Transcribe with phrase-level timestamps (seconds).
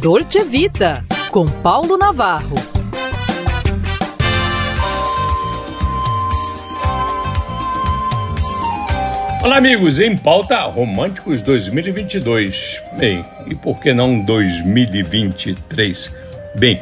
[0.00, 2.54] Dolce Vita, com Paulo Navarro.
[9.42, 12.80] Olá, amigos, em pauta Românticos 2022.
[12.96, 16.14] Bem, e por que não 2023?
[16.56, 16.80] Bem,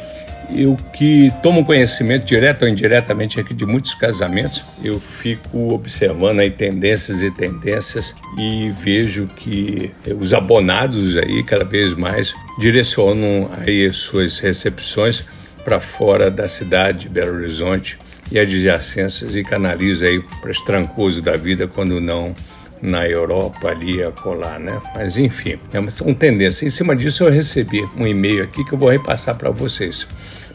[0.51, 6.51] eu que tomo conhecimento direto ou indiretamente aqui de muitos casamentos, eu fico observando aí
[6.51, 9.91] tendências e tendências e vejo que
[10.21, 15.25] os abonados aí cada vez mais direcionam aí suas recepções
[15.65, 17.99] para fora da cidade de Belo Horizonte
[18.31, 22.35] e adjacências e canaliza aí para os trancosos da vida quando não
[22.83, 24.81] na Europa ali a colar, né?
[24.95, 26.67] Mas enfim, é uma, uma tendência.
[26.67, 30.07] Em cima disso eu recebi um e-mail aqui que eu vou repassar para vocês.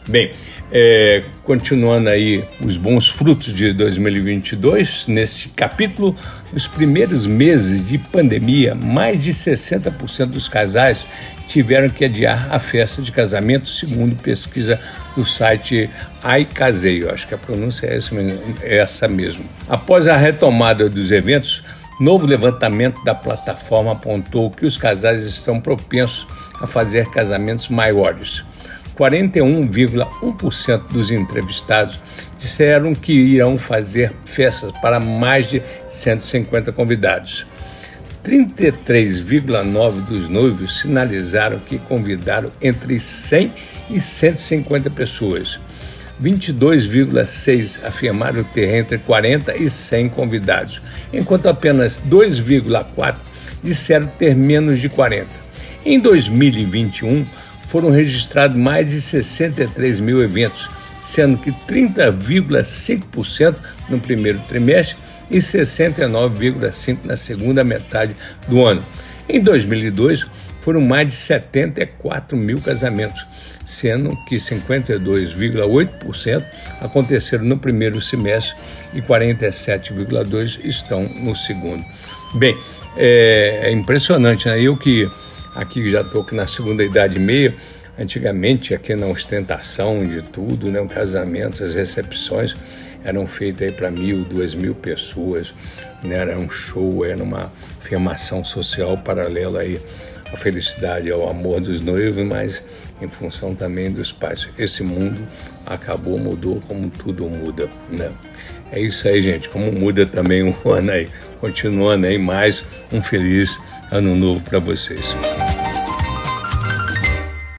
[0.08, 0.32] Bem,
[0.72, 6.16] é, continuando aí os bons frutos de 2022, nesse capítulo,
[6.52, 11.06] nos primeiros meses de pandemia, mais de 60% dos casais
[11.46, 14.80] tiveram que adiar a festa de casamento, segundo pesquisa
[15.14, 15.88] do site
[16.40, 17.12] iCaseio.
[17.12, 17.98] Acho que a pronúncia é
[18.62, 19.44] é essa mesmo.
[19.68, 21.62] Após a retomada dos eventos,
[22.00, 26.26] Novo levantamento da plataforma apontou que os casais estão propensos
[26.60, 28.42] a fazer casamentos maiores.
[28.96, 31.98] 41,1% dos entrevistados
[32.38, 37.46] disseram que irão fazer festas para mais de 150 convidados.
[38.24, 43.52] 33,9% dos noivos sinalizaram que convidaram entre 100
[43.90, 45.58] e 150 pessoas.
[46.22, 50.80] 22,6 afirmaram ter entre 40 e 100 convidados,
[51.12, 53.16] enquanto apenas 2,4
[53.62, 55.26] disseram ter menos de 40.
[55.84, 57.26] Em 2021,
[57.68, 60.68] foram registrados mais de 63 mil eventos,
[61.02, 63.56] sendo que 30,5%
[63.88, 64.96] no primeiro trimestre
[65.30, 68.14] e 69,5% na segunda metade
[68.46, 68.84] do ano.
[69.28, 70.26] Em 2002,
[70.60, 73.24] foram mais de 74 mil casamentos,
[73.72, 76.44] sendo que 52,8%
[76.80, 78.54] aconteceram no primeiro semestre
[78.94, 81.84] e 47,2% estão no segundo.
[82.34, 82.56] Bem,
[82.96, 84.60] é, é impressionante, né?
[84.60, 85.10] Eu que
[85.54, 87.54] aqui já estou na segunda idade e meia,
[87.98, 90.80] antigamente aqui na ostentação de tudo, né?
[90.80, 92.54] O casamento, as recepções
[93.04, 95.52] eram feitas aí para mil, duas mil pessoas,
[96.02, 96.16] né?
[96.16, 99.80] Era um show, era uma afirmação social paralela aí
[100.32, 102.64] à felicidade, ao amor dos noivos, mas
[103.00, 104.48] em função também dos pais.
[104.58, 105.26] Esse mundo
[105.66, 108.10] acabou, mudou como tudo muda, né?
[108.70, 109.48] É isso aí, gente.
[109.50, 111.08] Como muda também o ano aí.
[111.40, 113.58] Continuando aí, mais um feliz
[113.90, 115.14] ano novo para vocês.